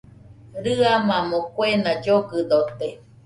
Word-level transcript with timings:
Rɨamamo 0.63 1.39
kuena 1.53 1.91
llogɨdote 2.03 2.87